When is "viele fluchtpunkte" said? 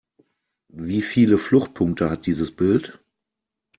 1.03-2.09